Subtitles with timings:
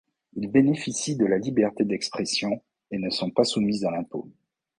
[0.33, 4.31] Ils bénéficient de la liberté d'expression et ne sont pas soumis à l'impôt.